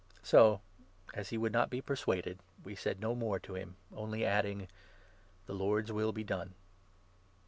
[0.23, 0.61] So,
[1.13, 4.67] as he would not be persuaded, we said no more to him, 14 only adding—
[5.45, 6.55] "The Lord's will be done."